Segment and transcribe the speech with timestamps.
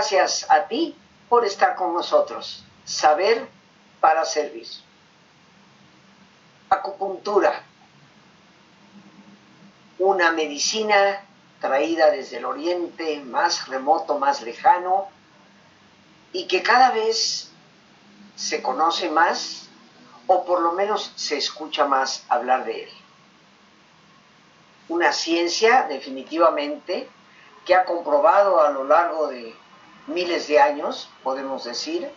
[0.00, 0.96] Gracias a ti
[1.28, 2.64] por estar con nosotros.
[2.86, 3.46] Saber
[4.00, 4.66] para servir.
[6.70, 7.62] Acupuntura.
[9.98, 11.22] Una medicina
[11.60, 15.08] traída desde el oriente más remoto, más lejano,
[16.32, 17.50] y que cada vez
[18.36, 19.68] se conoce más
[20.28, 22.90] o por lo menos se escucha más hablar de él.
[24.88, 27.06] Una ciencia definitivamente
[27.66, 29.54] que ha comprobado a lo largo de
[30.12, 32.10] miles de años, podemos decir,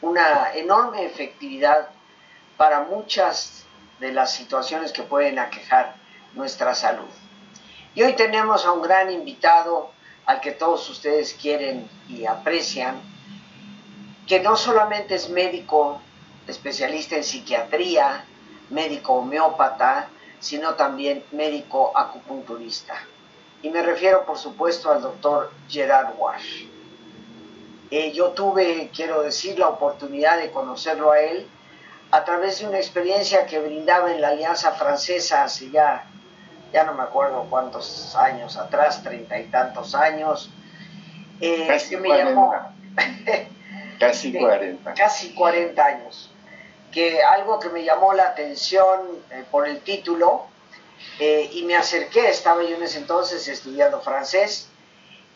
[0.00, 1.88] una enorme efectividad
[2.56, 3.64] para muchas
[4.00, 5.96] de las situaciones que pueden aquejar
[6.34, 7.08] nuestra salud.
[7.94, 9.90] Y hoy tenemos a un gran invitado
[10.26, 13.00] al que todos ustedes quieren y aprecian,
[14.26, 16.00] que no solamente es médico
[16.46, 18.24] especialista en psiquiatría,
[18.70, 20.08] médico homeópata,
[20.40, 22.94] sino también médico acupunturista.
[23.62, 26.64] Y me refiero, por supuesto, al doctor Gerard Wash.
[27.94, 31.46] Eh, yo tuve, quiero decir, la oportunidad de conocerlo a él
[32.10, 36.06] a través de una experiencia que brindaba en la Alianza Francesa hace ya,
[36.72, 40.50] ya no me acuerdo cuántos años atrás, treinta y tantos años.
[41.42, 42.54] Eh, casi me llamó,
[44.00, 44.94] casi 40.
[44.94, 46.30] Casi 40 años.
[46.90, 50.46] Que algo que me llamó la atención eh, por el título,
[51.20, 54.71] y me acerqué, estaba yo en ese entonces estudiando francés,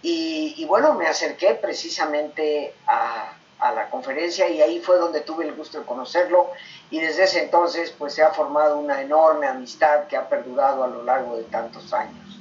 [0.03, 3.33] y, bueno, me acerqué precisamente a,
[3.75, 6.51] la conferencia y ahí fue donde tuve el gusto de conocerlo
[6.91, 10.87] y desde ese entonces pues se ha formado una enorme amistad que ha perdurado a
[10.87, 12.39] lo largo de tantos años.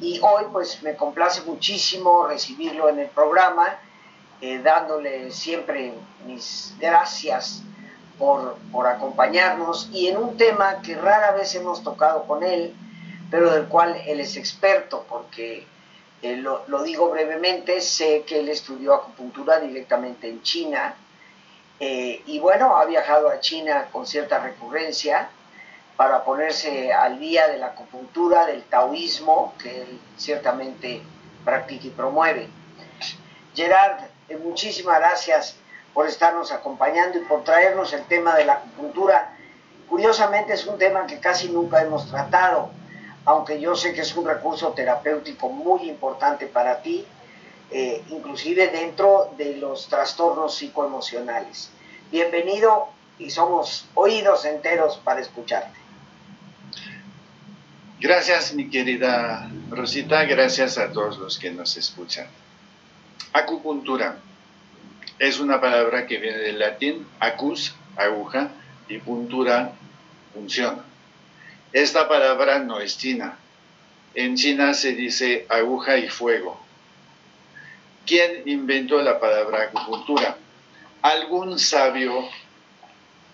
[0.00, 3.78] Y hoy pues me complace muchísimo recibirlo en el programa,
[4.40, 7.62] eh, dándole siempre mis gracias
[8.16, 12.76] por, por acompañarnos y en un tema que rara vez hemos tocado con él,
[13.30, 15.66] pero del cual él es experto porque
[16.20, 20.94] eh, lo, digo brevemente, sé que él estudió acupuntura directamente en China
[21.78, 25.30] eh, y bueno, ha viajado a China con cierta recurrencia
[25.96, 31.02] para ponerse al día de la acupuntura, del taoísmo, que él ciertamente
[31.44, 32.48] practica y promueve.
[33.54, 35.56] Gerard, eh, muchísimas gracias
[35.94, 39.36] por estarnos acompañando y por traernos el tema de la acupuntura.
[39.88, 42.70] Curiosamente es un tema que casi nunca hemos tratado
[43.28, 47.04] aunque yo sé que es un recurso terapéutico muy importante para ti,
[47.70, 51.68] eh, inclusive dentro de los trastornos psicoemocionales.
[52.10, 52.88] Bienvenido
[53.18, 55.78] y somos oídos enteros para escucharte.
[58.00, 62.28] Gracias mi querida Rosita, gracias a todos los que nos escuchan.
[63.34, 64.16] Acupuntura
[65.18, 68.52] es una palabra que viene del latín acus, aguja,
[68.88, 69.72] y puntura,
[70.32, 70.87] función.
[71.72, 73.38] Esta palabra no es china.
[74.14, 76.58] En China se dice aguja y fuego.
[78.06, 80.36] ¿Quién inventó la palabra acupuntura?
[81.02, 82.26] Algún sabio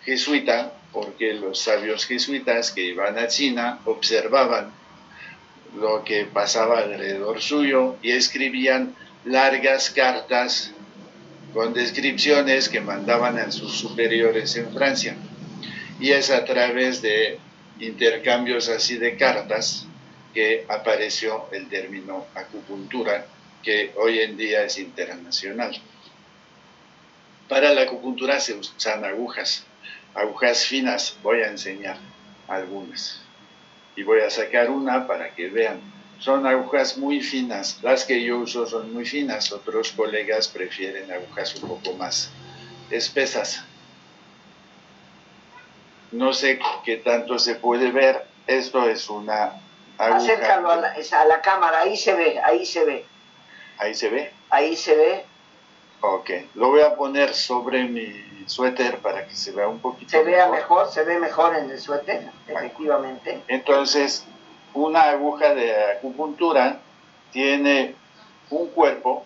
[0.05, 4.73] jesuita, porque los sabios jesuitas que iban a China observaban
[5.77, 10.73] lo que pasaba alrededor suyo y escribían largas cartas
[11.53, 15.17] con descripciones que mandaban a sus superiores en Francia.
[16.01, 17.39] Y es a través de
[17.79, 19.87] intercambios así de cartas
[20.33, 23.27] que apareció el término acupuntura,
[23.63, 25.77] que hoy en día es internacional.
[27.49, 29.65] Para la acupuntura se usan agujas,
[30.15, 31.99] agujas finas, voy a enseñar
[32.49, 33.21] algunas.
[33.97, 35.81] Y voy a sacar una para que vean.
[36.19, 41.55] Son agujas muy finas, las que yo uso son muy finas, otros colegas prefieren agujas
[41.57, 42.31] un poco más
[42.91, 43.65] espesas
[46.15, 48.27] no sé qué tanto se puede ver.
[48.47, 49.61] Esto es una
[49.99, 50.17] aguja.
[50.17, 53.05] Acércalo a la, cámara, ahí se ve, ahí se ve.
[53.79, 54.33] ¿Ahí se ve?
[54.51, 55.25] Ahí se ve.
[56.01, 60.23] Ok, lo voy a poner sobre mi suéter para que se vea un poquito Se
[60.23, 63.43] vea mejor, se ve mejor en el suéter, efectivamente.
[63.49, 64.27] Entonces,
[64.75, 66.79] una aguja de acupuntura
[67.33, 67.95] tiene
[68.51, 69.25] un cuerpo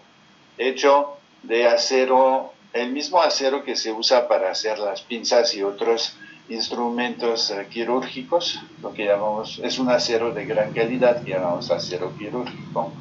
[0.57, 6.17] hecho de acero, el mismo acero que se usa para hacer las pinzas y otros
[6.49, 12.17] instrumentos eh, quirúrgicos, lo que llamamos, es un acero de gran calidad que llamamos acero
[12.17, 12.93] quirúrgico,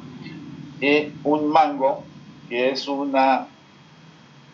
[0.80, 2.04] y un mango,
[2.48, 3.46] que es una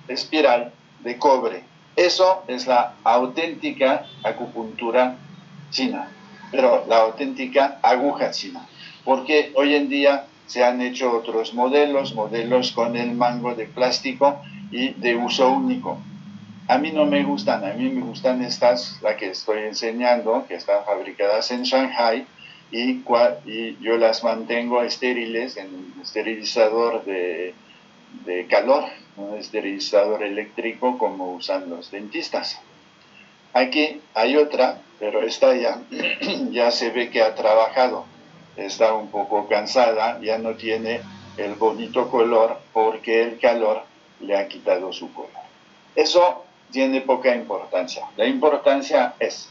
[0.09, 1.65] espiral de cobre.
[1.97, 5.17] Eso es la auténtica acupuntura
[5.71, 6.09] china,
[6.51, 8.67] pero la auténtica aguja china,
[9.05, 14.43] porque hoy en día se han hecho otros modelos, modelos con el mango de plástico
[14.71, 15.99] y de uso único
[16.67, 20.55] a mí no me gustan, a mí me gustan estas, la que estoy enseñando, que
[20.55, 22.27] están fabricadas en Shanghai
[22.71, 23.03] y,
[23.81, 27.55] yo las mantengo estériles en un esterilizador de,
[28.25, 28.85] de calor,
[29.17, 32.61] un esterilizador eléctrico como usan los dentistas.
[33.53, 35.83] Aquí hay otra, pero esta ya,
[36.51, 38.07] ya se ve que ha trabajado,
[38.57, 41.03] está un poco cansada, ya no tiene
[41.37, 43.83] el bonito color porque el calor
[44.21, 45.31] le ha quitado su color.
[45.95, 48.05] Eso tiene poca importancia.
[48.17, 49.49] La importancia es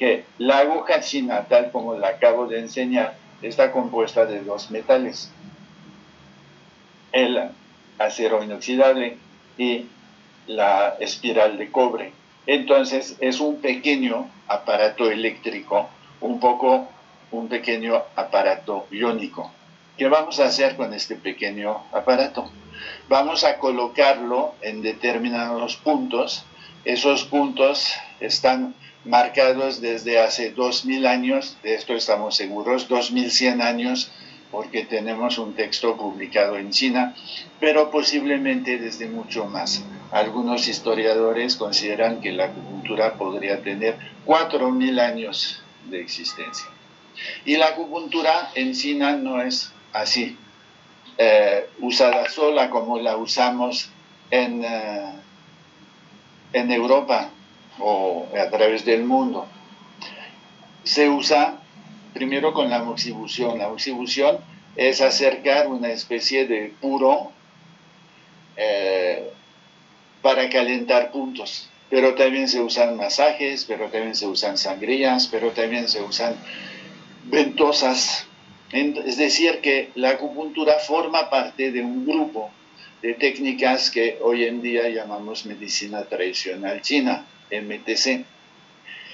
[0.00, 5.30] que la aguja china, tal como la acabo de enseñar, está compuesta de dos metales,
[7.12, 7.52] el
[7.98, 9.16] acero inoxidable
[9.56, 9.86] y
[10.48, 12.12] la espiral de cobre.
[12.46, 15.88] Entonces es un pequeño aparato eléctrico,
[16.20, 16.88] un poco
[17.30, 19.52] un pequeño aparato iónico.
[19.96, 22.50] ¿Qué vamos a hacer con este pequeño aparato?
[23.08, 26.44] Vamos a colocarlo en determinados puntos.
[26.84, 28.74] Esos puntos están
[29.04, 34.10] marcados desde hace 2000 años, de esto estamos seguros, 2100 años,
[34.50, 37.14] porque tenemos un texto publicado en China,
[37.60, 39.82] pero posiblemente desde mucho más.
[40.10, 46.66] Algunos historiadores consideran que la acupuntura podría tener 4000 años de existencia.
[47.44, 50.36] Y la acupuntura en China no es así,
[51.22, 53.90] eh, usada sola como la usamos
[54.30, 55.12] en, eh,
[56.54, 57.28] en Europa
[57.78, 59.46] o a través del mundo.
[60.82, 61.60] Se usa
[62.14, 63.58] primero con la moxibución.
[63.58, 64.38] La moxibución
[64.76, 67.32] es acercar una especie de puro
[68.56, 69.30] eh,
[70.22, 71.68] para calentar puntos.
[71.90, 76.34] Pero también se usan masajes, pero también se usan sangrías, pero también se usan
[77.24, 78.26] ventosas.
[78.72, 82.50] Es decir, que la acupuntura forma parte de un grupo
[83.02, 88.24] de técnicas que hoy en día llamamos medicina tradicional china, MTC.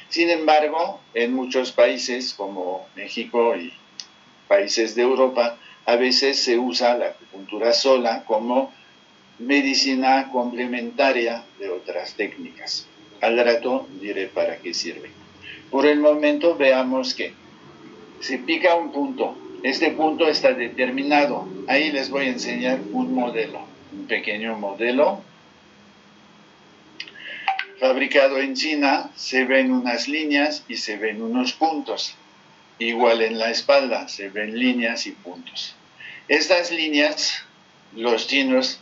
[0.08, 3.72] Sin embargo, en muchos países como México y
[4.46, 5.56] países de Europa,
[5.86, 8.72] a veces se usa la acupuntura sola como
[9.38, 12.86] medicina complementaria de otras técnicas.
[13.20, 15.10] Al rato diré para qué sirve.
[15.70, 17.32] Por el momento veamos que
[18.20, 19.36] se pica un punto.
[19.62, 21.48] Este punto está determinado.
[21.66, 23.60] Ahí les voy a enseñar un modelo,
[23.92, 25.22] un pequeño modelo.
[27.80, 32.14] Fabricado en China, se ven unas líneas y se ven unos puntos.
[32.78, 35.74] Igual en la espalda, se ven líneas y puntos.
[36.28, 37.44] Estas líneas,
[37.94, 38.80] los chinos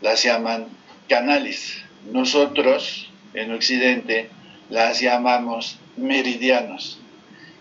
[0.00, 0.66] las llaman
[1.08, 1.82] canales.
[2.10, 4.28] Nosotros, en Occidente,
[4.68, 6.98] las llamamos meridianos.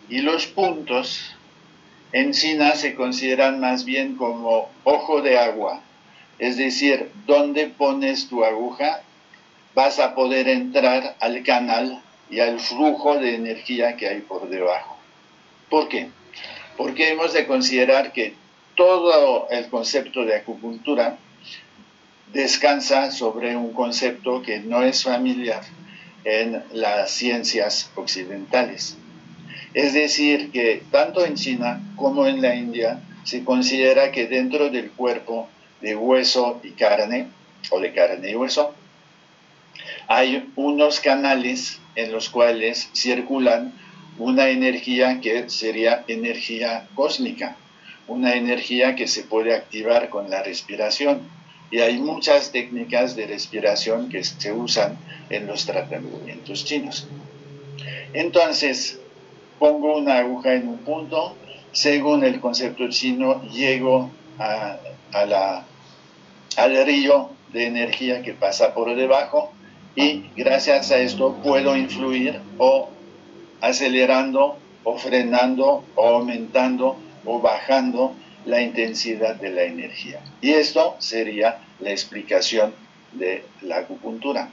[0.09, 1.35] Y los puntos
[2.13, 5.81] en China se consideran más bien como ojo de agua,
[6.39, 9.01] es decir, donde pones tu aguja
[9.73, 14.97] vas a poder entrar al canal y al flujo de energía que hay por debajo.
[15.69, 16.09] ¿Por qué?
[16.77, 18.33] Porque hemos de considerar que
[18.75, 21.17] todo el concepto de acupuntura
[22.33, 25.61] descansa sobre un concepto que no es familiar
[26.23, 28.97] en las ciencias occidentales.
[29.73, 34.91] Es decir, que tanto en China como en la India se considera que dentro del
[34.91, 35.47] cuerpo
[35.81, 37.27] de hueso y carne,
[37.69, 38.73] o de carne y hueso,
[40.07, 43.73] hay unos canales en los cuales circulan
[44.17, 47.55] una energía que sería energía cósmica,
[48.07, 51.21] una energía que se puede activar con la respiración.
[51.71, 54.97] Y hay muchas técnicas de respiración que se usan
[55.29, 57.07] en los tratamientos chinos.
[58.13, 58.99] Entonces,
[59.61, 61.35] pongo una aguja en un punto,
[61.71, 64.79] según el concepto chino, llego a,
[65.27, 65.63] la,
[66.57, 69.53] al río de energía que pasa por debajo
[69.95, 72.89] y gracias a esto puedo influir o
[73.61, 78.15] acelerando o frenando o aumentando o bajando
[78.45, 80.21] la intensidad de la energía.
[80.41, 82.73] Y esto sería la explicación
[83.11, 84.49] de la acupuntura.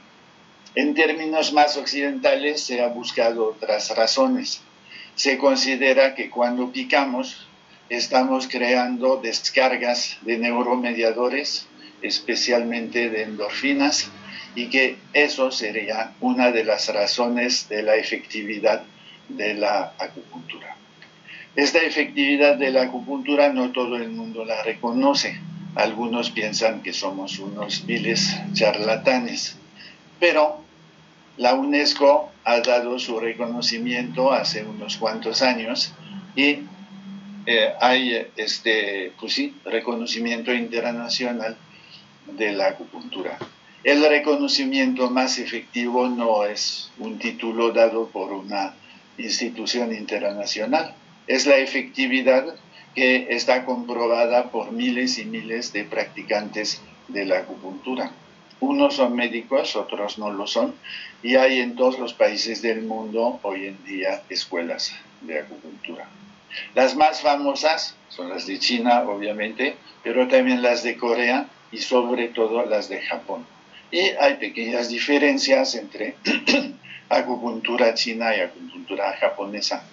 [0.75, 4.61] En términos más occidentales se ha buscado otras razones
[5.19, 7.45] se considera que cuando picamos
[7.89, 11.67] estamos creando descargas de neuromediadores,
[12.01, 14.09] especialmente de endorfinas,
[14.55, 18.83] y que eso sería una de las razones de la efectividad
[19.27, 20.77] de la acupuntura.
[21.53, 25.37] Esta efectividad de la acupuntura no todo el mundo la reconoce.
[25.75, 29.57] Algunos piensan que somos unos viles charlatanes,
[30.17, 30.63] pero
[31.35, 35.93] la UNESCO ha dado su reconocimiento hace unos cuantos años
[36.35, 36.61] y
[37.45, 41.55] eh, hay este, pues sí, reconocimiento internacional
[42.25, 43.37] de la acupuntura.
[43.83, 48.73] El reconocimiento más efectivo no es un título dado por una
[49.19, 50.95] institución internacional,
[51.27, 52.55] es la efectividad
[52.95, 58.11] que está comprobada por miles y miles de practicantes de la acupuntura.
[58.61, 60.75] Unos son médicos, otros no lo son,
[61.23, 66.07] y hay en todos los países del mundo hoy en día escuelas de acupuntura.
[66.75, 72.29] Las más famosas son las de China, obviamente, pero también las de Corea y sobre
[72.29, 73.45] todo las de Japón.
[73.91, 76.15] Y hay pequeñas diferencias entre
[77.09, 79.83] acupuntura china y acupuntura japonesa,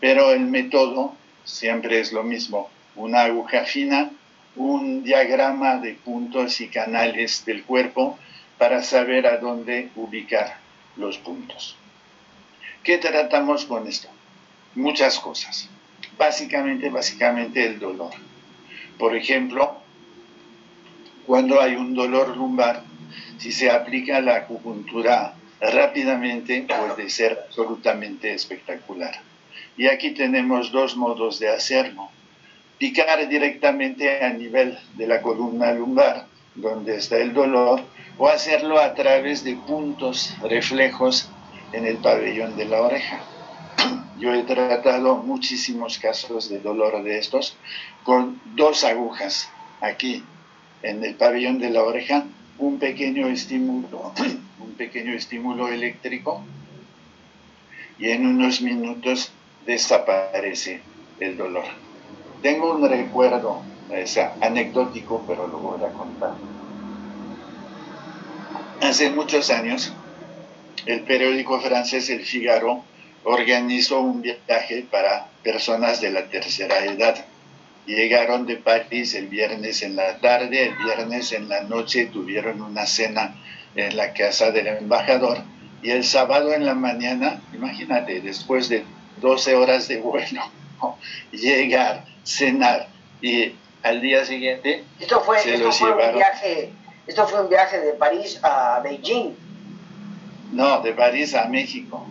[0.00, 1.14] pero el método
[1.44, 4.10] siempre es lo mismo, una aguja fina,
[4.56, 8.18] un diagrama de puntos y canales del cuerpo
[8.58, 10.58] para saber a dónde ubicar
[10.96, 11.76] los puntos.
[12.82, 14.08] ¿Qué tratamos con esto?
[14.74, 15.68] Muchas cosas.
[16.18, 18.12] Básicamente, básicamente el dolor.
[18.98, 19.78] Por ejemplo,
[21.26, 22.82] cuando hay un dolor lumbar,
[23.38, 29.20] si se aplica la acupuntura rápidamente, puede ser absolutamente espectacular.
[29.76, 32.08] Y aquí tenemos dos modos de hacerlo.
[32.78, 37.80] Picar directamente a nivel de la columna lumbar, donde está el dolor,
[38.18, 41.28] o hacerlo a través de puntos reflejos
[41.72, 43.20] en el pabellón de la oreja.
[44.18, 47.56] Yo he tratado muchísimos casos de dolor de estos
[48.04, 50.22] con dos agujas aquí
[50.82, 52.24] en el pabellón de la oreja,
[52.58, 54.12] un pequeño estímulo,
[55.72, 56.42] eléctrico
[57.98, 59.32] y en unos minutos
[59.66, 60.80] desaparece
[61.20, 61.85] el dolor.
[62.42, 66.34] Tengo un recuerdo, es anecdótico, pero lo voy a contar.
[68.80, 69.92] Hace muchos años,
[70.84, 72.84] el periódico francés El Figaro
[73.24, 77.24] organizó un viaje para personas de la tercera edad.
[77.86, 82.86] Llegaron de París el viernes en la tarde, el viernes en la noche tuvieron una
[82.86, 83.34] cena
[83.74, 85.38] en la casa del embajador
[85.82, 88.84] y el sábado en la mañana, imagínate, después de
[89.20, 90.42] 12 horas de vuelo,
[91.32, 92.88] llegar, cenar
[93.22, 96.72] y al día siguiente esto fue, se los fue Un viaje,
[97.06, 99.34] esto fue un viaje de París a Beijing.
[100.52, 102.06] No, de París a México.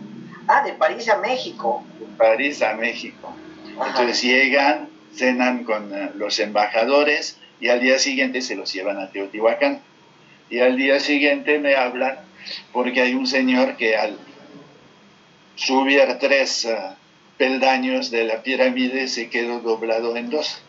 [0.48, 1.84] Ah, de París a México.
[1.98, 3.34] De París a México.
[3.66, 9.10] Entonces llegan, cenan con eh, los embajadores y al día siguiente se los llevan a
[9.10, 9.80] Teotihuacán.
[10.48, 12.18] Y al día siguiente me hablan
[12.72, 14.16] porque hay un señor que al
[15.56, 16.78] subir tres eh,
[17.38, 20.60] peldaños de la pirámide se quedó doblado en dos.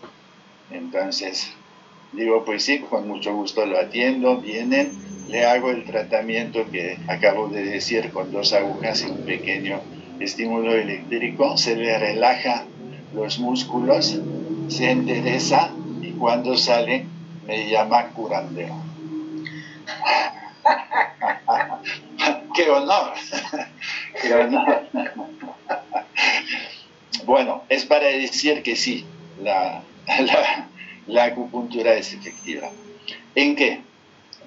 [0.72, 1.50] Entonces,
[2.12, 4.92] digo, pues sí, con mucho gusto lo atiendo, vienen,
[5.30, 9.82] le hago el tratamiento que acabo de decir con dos agujas y un pequeño
[10.20, 12.66] estímulo eléctrico, se le relaja
[13.14, 14.20] los músculos,
[14.68, 15.72] se endereza
[16.02, 17.06] y cuando sale
[17.46, 18.76] me llama curandero.
[22.56, 23.14] ¡Qué honor!
[24.22, 24.88] ¡Qué honor!
[27.26, 29.06] Bueno, es para decir que sí,
[29.42, 29.84] la,
[31.08, 32.70] la, acupuntura es efectiva.
[33.36, 33.82] ¿En qué?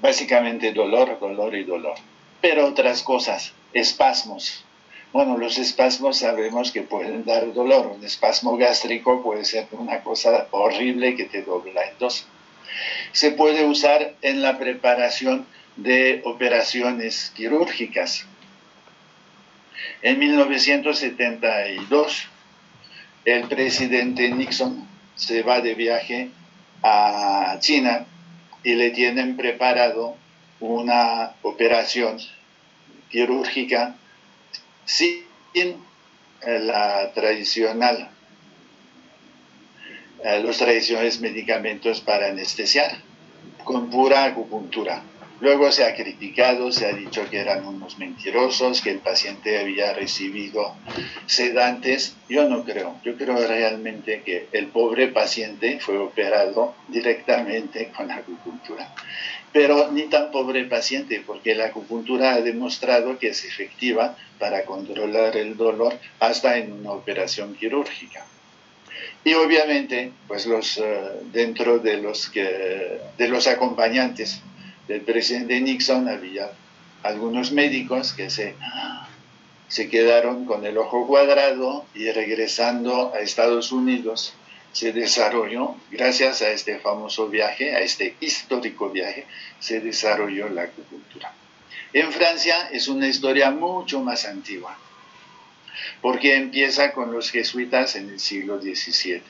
[0.00, 1.96] Básicamente dolor, dolor y dolor.
[2.40, 4.64] Pero otras cosas, espasmos.
[5.12, 7.88] Bueno, los espasmos sabemos que pueden dar dolor.
[7.88, 12.26] Un espasmo gástrico puede ser una cosa horrible que te dobla en dos.
[13.12, 15.46] Se puede usar en la preparación
[15.76, 18.26] de operaciones quirúrgicas.
[20.02, 22.28] En 1972,
[23.24, 26.30] el presidente Nixon se va de viaje
[26.82, 28.06] a China
[28.62, 30.16] y le tienen preparado
[30.60, 32.18] una operación
[33.10, 33.96] quirúrgica
[34.84, 35.24] sin
[36.44, 38.10] la tradicional,
[40.24, 42.98] eh, los tradicionales medicamentos para anestesiar,
[43.64, 45.02] con pura acupuntura.
[45.40, 49.94] Luego se ha criticado, se ha dicho que eran unos mentirosos, que el paciente había
[49.94, 50.74] recibido
[51.24, 52.14] sedantes.
[52.28, 58.94] Yo no creo, yo creo realmente que el pobre paciente fue operado directamente con acupuntura.
[59.50, 65.38] Pero ni tan pobre paciente, porque la acupuntura ha demostrado que es efectiva para controlar
[65.38, 68.26] el dolor hasta en una operación quirúrgica.
[69.24, 70.82] Y obviamente, pues los, eh,
[71.32, 74.42] dentro de los, que, de los acompañantes
[74.90, 76.50] del presidente Nixon había
[77.04, 78.56] algunos médicos que se,
[79.68, 84.34] se quedaron con el ojo cuadrado y regresando a Estados Unidos
[84.72, 89.26] se desarrolló, gracias a este famoso viaje, a este histórico viaje,
[89.60, 91.32] se desarrolló la acupuntura.
[91.92, 94.76] En Francia es una historia mucho más antigua,
[96.02, 99.22] porque empieza con los jesuitas en el siglo XVII.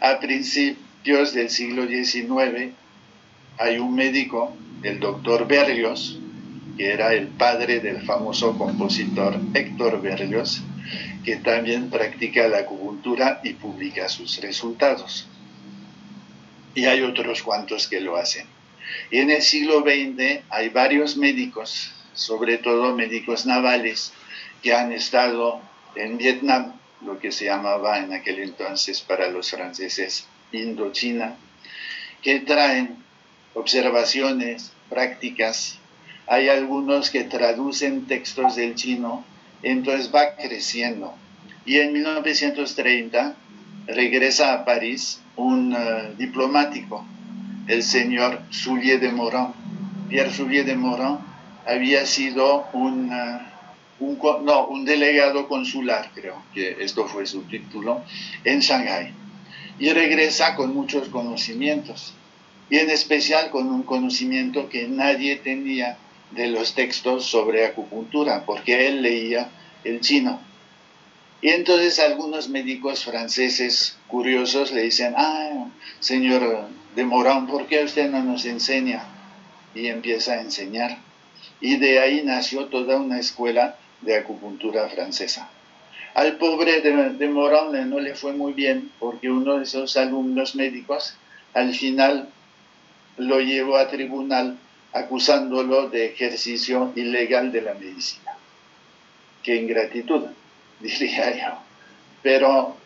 [0.00, 2.74] A principios del siglo XIX,
[3.58, 6.18] hay un médico, el doctor Berlioz,
[6.76, 10.60] que era el padre del famoso compositor Héctor Berlioz,
[11.24, 15.26] que también practica la acupuntura y publica sus resultados.
[16.74, 18.46] Y hay otros cuantos que lo hacen.
[19.10, 24.12] Y en el siglo XX hay varios médicos, sobre todo médicos navales,
[24.62, 25.60] que han estado
[25.94, 31.36] en Vietnam, lo que se llamaba en aquel entonces para los franceses Indochina,
[32.22, 33.05] que traen
[33.56, 35.78] observaciones, prácticas.
[36.26, 39.24] Hay algunos que traducen textos del chino,
[39.62, 41.14] entonces va creciendo.
[41.64, 43.34] Y en 1930
[43.86, 47.04] regresa a París un eh, diplomático,
[47.66, 49.48] el señor Soulier de Morin.
[50.08, 51.18] Pierre Soulier de Morin
[51.66, 53.38] había sido un, eh,
[54.44, 58.04] no, un delegado consular, creo que esto fue su título,
[58.44, 59.12] en Shanghái.
[59.78, 62.14] Y regresa con muchos conocimientos,
[62.68, 65.98] y en especial con un conocimiento que nadie tenía
[66.32, 69.50] de los textos sobre acupuntura, porque él leía
[69.84, 70.40] el chino.
[71.40, 75.68] Y entonces algunos médicos franceses curiosos le dicen, ah,
[76.00, 79.04] señor de Morán, ¿por qué usted no nos enseña?
[79.74, 80.98] Y empieza a enseñar.
[81.60, 85.50] Y de ahí nació toda una escuela de acupuntura francesa.
[86.14, 90.54] Al pobre de, de Morán no le fue muy bien porque uno de esos alumnos
[90.54, 91.14] médicos
[91.52, 92.30] al final
[93.18, 94.58] lo llevó a tribunal
[94.92, 98.36] acusándolo de ejercicio ilegal de la medicina.
[99.42, 100.24] Qué ingratitud,
[100.80, 101.58] diría yo.
[102.22, 102.76] Pero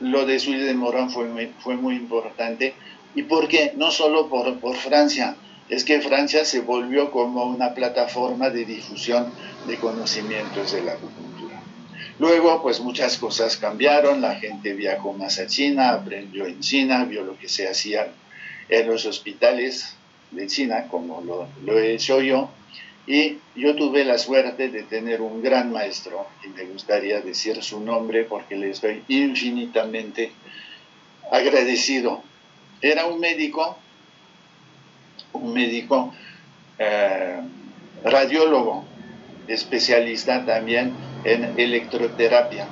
[0.00, 2.74] lo de Suy de Morán fue muy, fue muy importante.
[3.14, 3.72] ¿Y por qué?
[3.76, 5.36] No solo por, por Francia,
[5.68, 9.32] es que Francia se volvió como una plataforma de difusión
[9.66, 11.60] de conocimientos de la acupuntura.
[12.18, 17.24] Luego, pues muchas cosas cambiaron, la gente viajó más a China, aprendió en China, vio
[17.24, 18.08] lo que se hacía
[18.68, 19.96] en los hospitales
[20.30, 21.22] de China, como
[21.64, 22.50] lo, he hecho yo,
[23.06, 27.80] y yo tuve la suerte de tener un gran maestro, y me gustaría decir su
[27.80, 30.32] nombre porque le estoy infinitamente
[31.32, 32.22] agradecido.
[32.82, 33.78] Era un médico,
[35.32, 36.12] un médico
[36.78, 37.40] eh,
[38.04, 38.84] radiólogo,
[39.46, 40.92] especialista también
[41.24, 42.68] en electroterapia,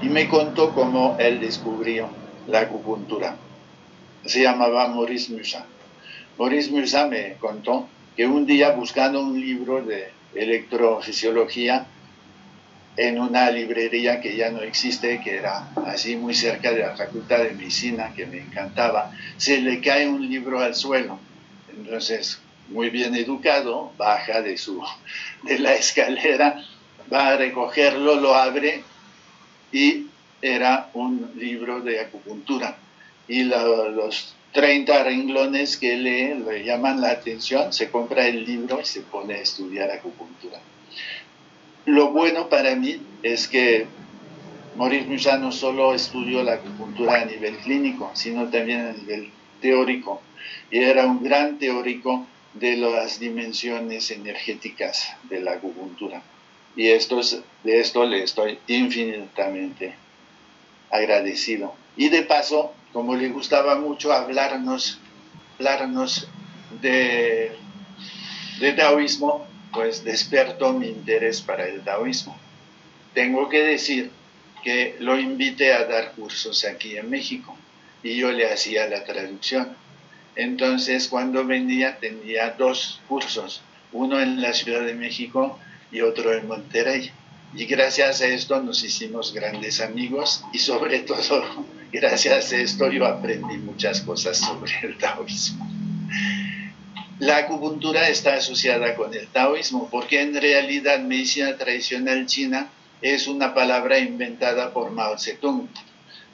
[0.00, 2.08] y me contó cómo él descubrió
[2.46, 3.36] la acupuntura.
[4.26, 5.66] Se llamaba Maurice Musa.
[6.38, 11.86] Maurice Musa me contó que un día buscando un libro de electrofisiología
[12.96, 17.38] en una librería que ya no existe, que era así muy cerca de la Facultad
[17.38, 21.18] de Medicina, que me encantaba, se le cae un libro al suelo.
[21.76, 24.82] Entonces, muy bien educado, baja de, su,
[25.42, 26.64] de la escalera,
[27.12, 28.82] va a recogerlo, lo abre
[29.72, 30.06] y
[30.40, 32.76] era un libro de acupuntura.
[33.28, 38.84] Y los 30 renglones que lee le llaman la atención, se compra el libro y
[38.84, 40.60] se pone a estudiar acupuntura.
[41.86, 43.86] Lo bueno para mí es que
[44.76, 50.22] Maurice Musa no solo estudió la acupuntura a nivel clínico, sino también a nivel teórico.
[50.70, 56.22] Y era un gran teórico de las dimensiones energéticas de la acupuntura.
[56.76, 57.20] Y esto
[57.62, 59.94] de esto le estoy infinitamente
[60.90, 61.74] agradecido.
[61.96, 65.00] Y de paso, como le gustaba mucho hablarnos,
[65.58, 66.28] hablarnos
[66.80, 67.50] de,
[68.60, 72.38] de taoísmo, pues despertó mi interés para el taoísmo.
[73.12, 74.12] Tengo que decir
[74.62, 77.56] que lo invité a dar cursos aquí en México
[78.04, 79.76] y yo le hacía la traducción.
[80.36, 85.58] Entonces, cuando venía, tenía dos cursos, uno en la Ciudad de México
[85.90, 87.10] y otro en Monterrey.
[87.56, 91.44] Y gracias a esto nos hicimos grandes amigos y sobre todo
[91.92, 95.64] gracias a esto yo aprendí muchas cosas sobre el taoísmo.
[97.20, 103.54] La acupuntura está asociada con el taoísmo porque en realidad medicina tradicional china es una
[103.54, 105.68] palabra inventada por Mao Zedong.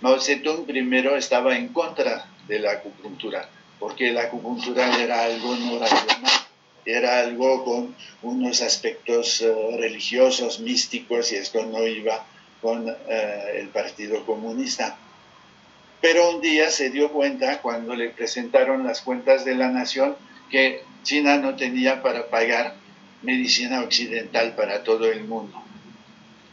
[0.00, 3.46] Mao Zedong primero estaba en contra de la acupuntura
[3.78, 6.49] porque la acupuntura era algo no racional
[6.90, 12.24] era algo con unos aspectos eh, religiosos, místicos, y esto no iba
[12.60, 14.96] con eh, el Partido Comunista.
[16.00, 20.16] Pero un día se dio cuenta, cuando le presentaron las cuentas de la nación,
[20.50, 22.74] que China no tenía para pagar
[23.22, 25.62] medicina occidental para todo el mundo.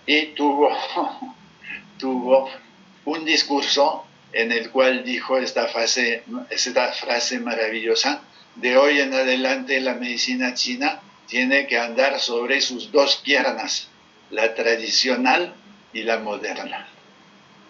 [0.05, 0.69] Y tuvo,
[1.97, 2.49] tuvo
[3.05, 8.21] un discurso en el cual dijo esta, fase, esta frase maravillosa,
[8.61, 13.89] de hoy en adelante la medicina china tiene que andar sobre sus dos piernas,
[14.31, 15.53] la tradicional
[15.93, 16.87] y la moderna.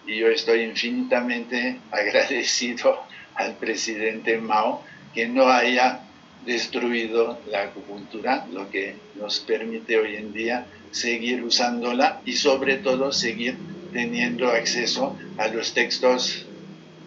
[0.05, 3.03] Y yo estoy infinitamente agradecido
[3.35, 6.01] al presidente Mao que no haya
[6.45, 13.11] destruido la acupuntura, lo que nos permite hoy en día seguir usándola y sobre todo
[13.11, 13.57] seguir
[13.91, 16.45] teniendo acceso a los textos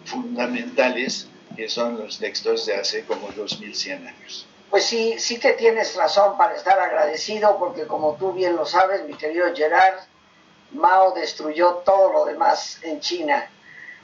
[0.05, 1.27] fundamentales
[1.61, 4.47] que son los textos de hace como 2100 años.
[4.71, 9.05] Pues sí, sí que tienes razón para estar agradecido, porque como tú bien lo sabes,
[9.05, 9.99] mi querido Gerard,
[10.71, 13.47] Mao destruyó todo lo demás en China.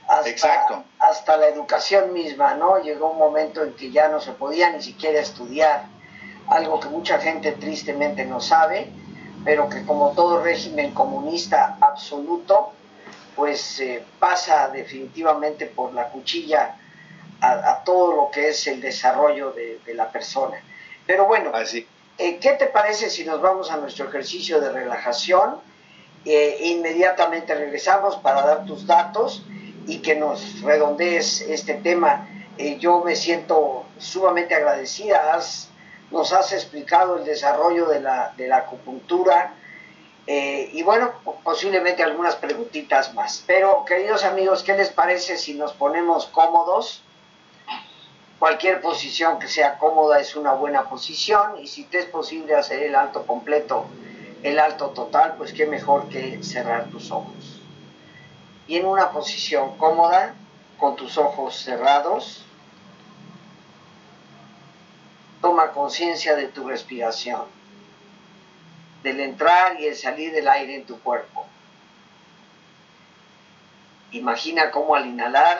[0.08, 0.84] Hasta, Exacto.
[1.00, 2.78] hasta la educación misma, ¿no?
[2.78, 5.86] Llegó un momento en que ya no se podía ni siquiera estudiar,
[6.50, 8.88] algo que mucha gente tristemente no sabe,
[9.44, 12.74] pero que como todo régimen comunista absoluto,
[13.36, 16.76] pues eh, pasa definitivamente por la cuchilla
[17.42, 20.58] a, a, todo lo que es el desarrollo de, de la persona.
[21.06, 21.88] Pero bueno, Así.
[22.18, 25.58] eh, ¿qué te parece si nos vamos a nuestro ejercicio de relajación?
[26.26, 29.44] Eh, inmediatamente regresamos para dar tus datos
[29.88, 32.28] y que nos redondees este tema.
[32.58, 35.70] Eh, yo me siento sumamente agradecida, has,
[36.12, 39.54] nos has explicado el desarrollo de la, de la acupuntura
[40.26, 43.44] eh, y bueno, posiblemente algunas preguntitas más.
[43.48, 47.04] Pero queridos amigos, ¿qué les parece si nos ponemos cómodos?
[48.40, 52.84] Cualquier posición que sea cómoda es una buena posición y si te es posible hacer
[52.84, 53.88] el alto completo,
[54.44, 57.62] el alto total, pues qué mejor que cerrar tus ojos.
[58.68, 60.36] Y en una posición cómoda,
[60.78, 62.46] con tus ojos cerrados,
[65.42, 67.46] toma conciencia de tu respiración,
[69.02, 71.48] del entrar y el salir del aire en tu cuerpo.
[74.12, 75.60] Imagina cómo al inhalar,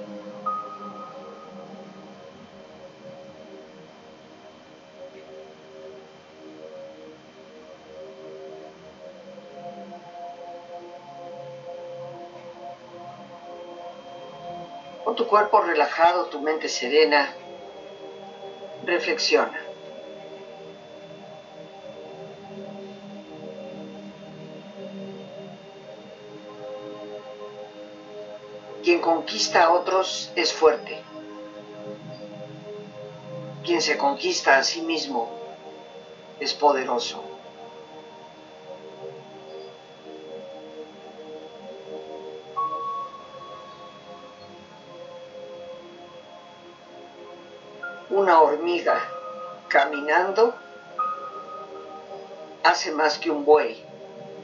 [15.31, 17.33] Cuerpo relajado, tu mente serena,
[18.83, 19.57] reflexiona.
[28.83, 31.01] Quien conquista a otros es fuerte.
[33.63, 35.31] Quien se conquista a sí mismo
[36.41, 37.30] es poderoso.
[48.21, 49.01] Una hormiga
[49.67, 50.53] caminando
[52.63, 53.83] hace más que un buey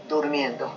[0.09, 0.71] durmiendo.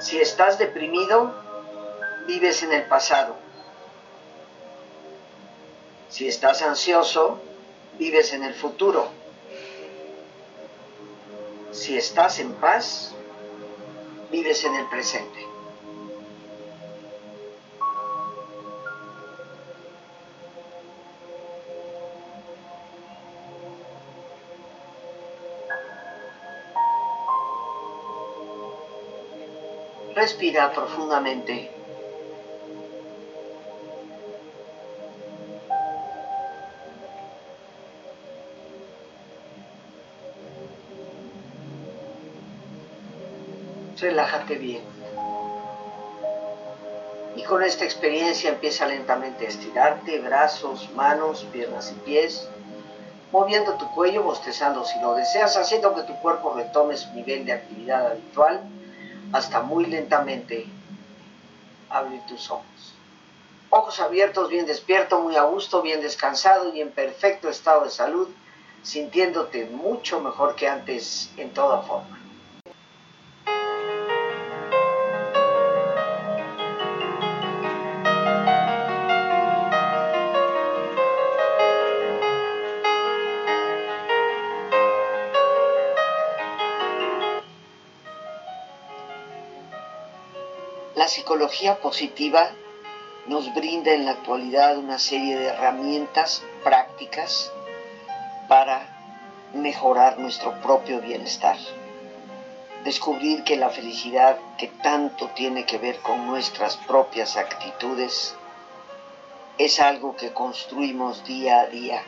[0.00, 1.34] Si estás deprimido,
[2.26, 3.36] vives en el pasado.
[6.08, 7.38] Si estás ansioso,
[7.98, 9.19] vives en el futuro.
[11.90, 13.12] Si estás en paz,
[14.30, 15.44] vives en el presente.
[30.14, 31.79] Respira profundamente.
[44.00, 44.82] Relájate bien.
[47.36, 52.48] Y con esta experiencia empieza lentamente a estirarte, brazos, manos, piernas y pies,
[53.30, 57.52] moviendo tu cuello, bostezando si lo deseas, haciendo que tu cuerpo retome su nivel de
[57.52, 58.62] actividad habitual
[59.32, 60.66] hasta muy lentamente
[61.90, 62.94] abrir tus ojos.
[63.68, 68.28] Ojos abiertos, bien despierto, muy a gusto, bien descansado y en perfecto estado de salud,
[68.82, 72.19] sintiéndote mucho mejor que antes en toda forma.
[91.10, 92.52] Psicología positiva
[93.26, 97.52] nos brinda en la actualidad una serie de herramientas prácticas
[98.48, 98.86] para
[99.52, 101.56] mejorar nuestro propio bienestar.
[102.84, 108.36] Descubrir que la felicidad que tanto tiene que ver con nuestras propias actitudes
[109.58, 112.02] es algo que construimos día a día.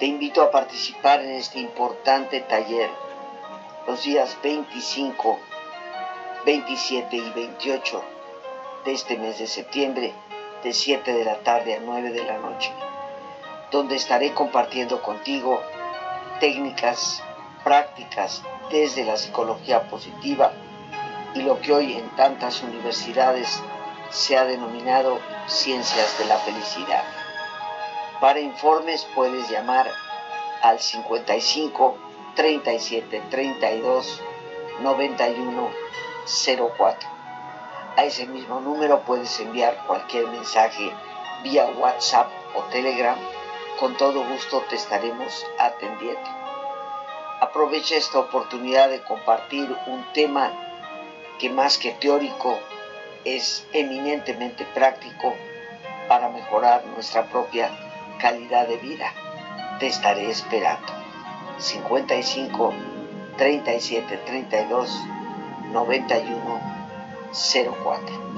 [0.00, 2.90] Te invito a participar en este importante taller
[3.86, 5.38] los días 25
[6.46, 8.02] 27 y 28
[8.86, 10.14] de este mes de septiembre,
[10.64, 12.72] de 7 de la tarde a 9 de la noche,
[13.70, 15.60] donde estaré compartiendo contigo
[16.40, 17.22] técnicas
[17.62, 20.52] prácticas desde la psicología positiva
[21.34, 23.62] y lo que hoy en tantas universidades
[24.08, 27.04] se ha denominado ciencias de la felicidad.
[28.18, 29.90] Para informes puedes llamar
[30.62, 31.98] al 55
[32.34, 34.22] 37 32
[34.80, 35.90] 91
[36.30, 37.08] 04.
[37.96, 40.92] A ese mismo número puedes enviar cualquier mensaje
[41.42, 43.16] vía WhatsApp o Telegram.
[43.78, 46.20] Con todo gusto te estaremos atendiendo.
[47.40, 50.52] Aprovecha esta oportunidad de compartir un tema
[51.38, 52.58] que más que teórico
[53.24, 55.34] es eminentemente práctico
[56.08, 57.70] para mejorar nuestra propia
[58.20, 59.12] calidad de vida.
[59.78, 60.92] Te estaré esperando.
[61.58, 62.74] 55
[63.36, 65.02] 37 32
[65.72, 66.60] 91
[67.32, 68.30] 04.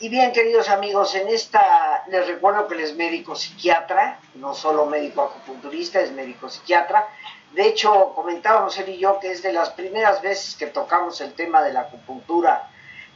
[0.00, 4.86] Y bien, queridos amigos, en esta les recuerdo que él es médico psiquiatra, no solo
[4.86, 7.08] médico acupunturista, es médico psiquiatra.
[7.58, 11.32] De hecho, comentábamos él y yo que es de las primeras veces que tocamos el
[11.32, 12.70] tema de la acupuntura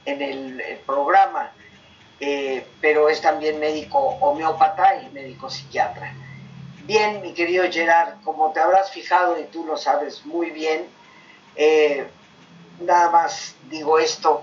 [0.05, 1.53] en el, programa,
[2.19, 6.13] eh, pero es también médico homeópata y médico psiquiatra.
[6.83, 10.89] Bien, mi querido Gerard, como te habrás fijado y tú lo sabes muy bien,
[11.55, 12.09] eh,
[12.81, 14.43] nada más digo esto,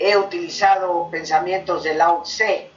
[0.00, 2.72] he utilizado pensamientos de Lao Tse,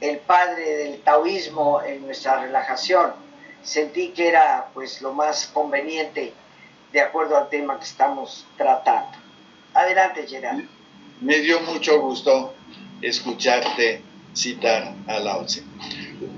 [0.00, 3.23] el padre del taoísmo, en nuestra relajación.
[3.64, 6.32] Sentí que era pues lo más conveniente
[6.92, 9.18] de acuerdo al tema que estamos tratando.
[9.72, 10.62] Adelante, Gerard.
[11.20, 12.54] Me dio mucho gusto
[13.02, 14.02] escucharte
[14.34, 15.62] citar a Lao Tse.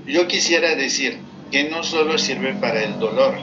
[0.05, 1.19] Yo quisiera decir
[1.51, 3.37] que no solo sirve para el dolor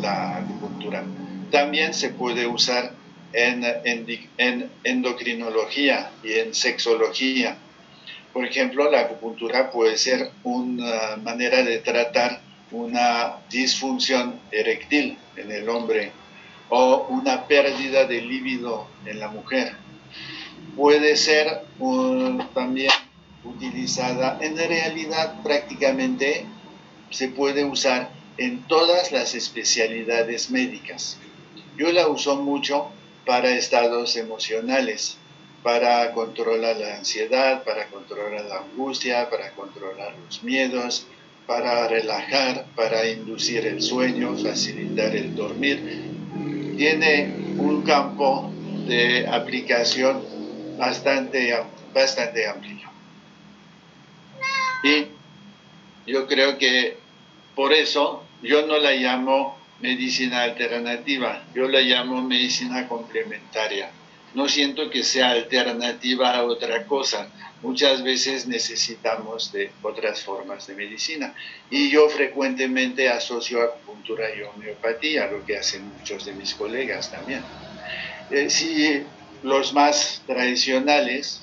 [0.00, 1.04] la acupuntura,
[1.50, 2.92] también se puede usar
[3.32, 7.56] en, endocrinología y en sexología.
[8.32, 12.40] Por ejemplo, la acupuntura puede ser una manera de tratar
[12.72, 16.12] una disfunción eréctil en el hombre
[16.68, 19.76] o una pérdida de líbido en la mujer.
[20.74, 21.64] Puede ser
[22.54, 22.90] también
[23.44, 26.46] utilizada, en realidad prácticamente
[27.10, 31.18] se puede usar en todas las especialidades médicas.
[31.76, 32.88] Yo la uso mucho
[33.26, 35.18] para estados emocionales,
[35.62, 41.06] para controlar la ansiedad, para controlar la angustia, para controlar los miedos,
[41.46, 46.12] para relajar, para inducir el sueño, facilitar el dormir.
[46.76, 48.52] Tiene un campo
[48.86, 50.24] de aplicación
[50.78, 51.54] bastante,
[51.94, 52.90] bastante amplio.
[54.84, 55.06] Y
[56.10, 56.96] yo creo que
[57.54, 63.90] por eso yo no la llamo medicina alternativa, yo la llamo medicina complementaria.
[64.34, 67.28] No siento que sea alternativa a otra cosa.
[67.62, 71.34] Muchas veces necesitamos de otras formas de medicina.
[71.70, 77.44] Y yo frecuentemente asocio acupuntura y homeopatía, lo que hacen muchos de mis colegas también.
[78.30, 79.04] Eh, si
[79.42, 81.40] los más tradicionales,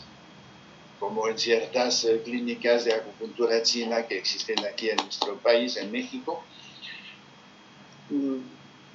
[0.99, 5.89] como en ciertas eh, clínicas de acupuntura china que existen aquí en nuestro país, en
[5.89, 6.43] México,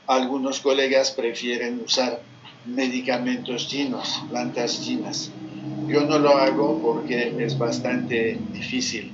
[0.07, 2.21] algunos colegas prefieren usar
[2.67, 5.31] medicamentos chinos, plantas chinas.
[5.89, 9.13] Yo no lo hago porque es bastante difícil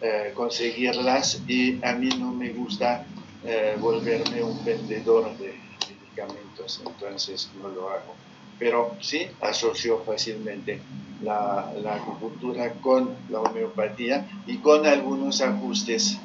[0.00, 3.04] eh, conseguirlas y a mí no me gusta
[3.44, 5.54] eh, volverme un vendedor de
[5.88, 8.14] medicamentos, entonces no lo hago.
[8.58, 10.80] Pero sí asocio fácilmente
[11.22, 16.18] la, acupuntura con la homeopatía y con algunos ajustes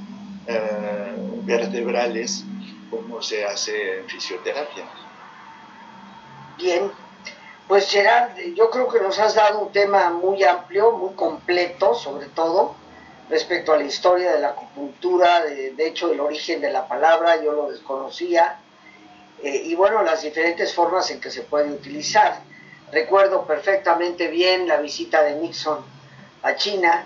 [0.48, 1.16] eh,
[1.46, 2.44] vertebrales
[2.90, 4.86] cómo se hace en fisioterapia.
[6.58, 6.92] Bien,
[7.68, 12.28] pues Gerard, yo creo que nos has dado un tema muy amplio, muy completo, sobre
[12.28, 12.76] todo
[13.30, 17.54] respecto a la historia de la acupuntura, de, hecho el origen de la palabra, yo
[17.54, 18.60] lo desconocía,
[19.42, 22.42] eh, y bueno, las diferentes formas en que se puede utilizar.
[22.92, 25.80] Recuerdo perfectamente bien la visita de Nixon
[26.44, 27.06] a China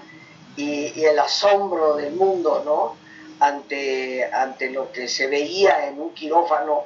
[0.56, 3.08] y, y el asombro del mundo, ¿no?
[3.40, 6.86] ante, ante lo que se veía en un quirófano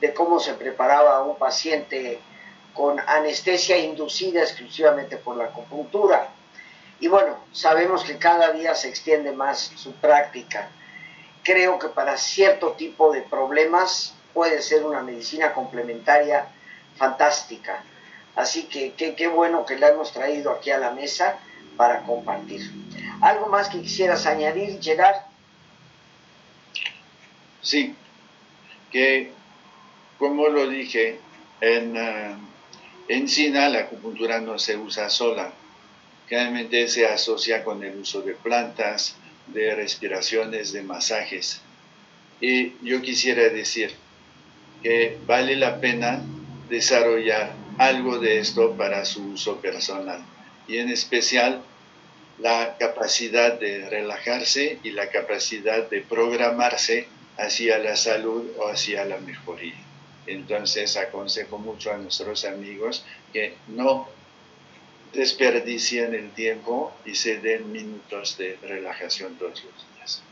[0.00, 2.20] de cómo se preparaba un paciente
[2.74, 6.28] con anestesia inducida exclusivamente por la acupuntura.
[7.00, 10.68] Y bueno, sabemos que cada día se extiende más su práctica.
[11.42, 16.46] Creo que para cierto tipo de problemas puede ser una medicina complementaria
[16.96, 17.82] fantástica.
[18.36, 21.38] Así que qué bueno que la hemos traído aquí a la mesa
[21.76, 22.70] para compartir.
[23.22, 25.16] ¿Algo más que quisieras añadir, Gerard?
[27.62, 27.94] Sí,
[28.90, 29.32] que
[30.18, 31.18] como lo dije,
[31.62, 32.49] en, uh,
[33.10, 35.52] en China la acupuntura no se usa sola.
[36.28, 39.16] Generalmente se asocia con el uso de plantas,
[39.48, 41.60] de respiraciones, de masajes.
[42.40, 43.92] Y yo quisiera decir
[44.80, 46.22] que vale la pena
[46.68, 50.24] desarrollar algo de esto para su uso personal
[50.68, 51.62] y en especial
[52.38, 59.18] la capacidad de relajarse y la capacidad de programarse hacia la salud o hacia la
[59.18, 59.89] mejoría.
[60.26, 64.08] Entonces aconsejo mucho a nuestros amigos que no
[65.12, 70.22] desperdicien el tiempo y se den minutos de relajación todos los días.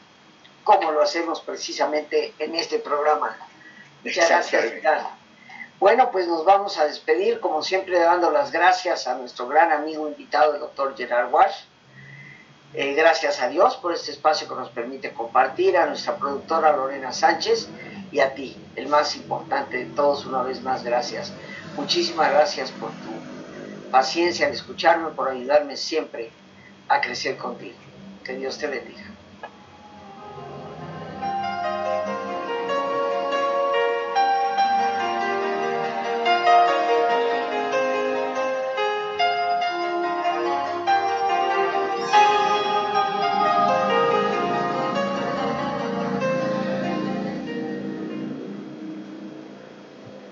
[0.65, 3.37] Como lo hacemos precisamente en este programa.
[4.05, 4.73] Muchas gracias,
[5.81, 10.07] Bueno, pues nos vamos a despedir, como siempre, dando las gracias a nuestro gran amigo
[10.07, 11.65] invitado, el doctor Gerard Wash.
[12.75, 17.13] Eh, gracias a Dios por este espacio que nos permite compartir, a nuestra productora Lorena
[17.13, 17.69] Sánchez
[18.13, 21.33] y a ti, el más importante de todos, una vez más, gracias.
[21.77, 26.31] Muchísimas gracias por tu paciencia en escucharme, por ayudarme siempre
[26.89, 27.77] a crecer contigo.
[28.25, 29.18] Que Dios te bendiga.